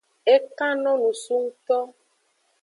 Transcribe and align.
E 0.33 0.35
kan 0.57 0.75
no 0.83 0.91
nusu 1.01 1.35
ngto. 1.43 1.77